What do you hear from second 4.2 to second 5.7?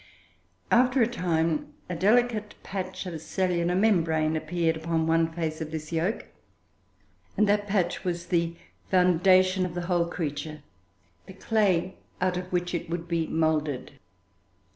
appeared upon one face of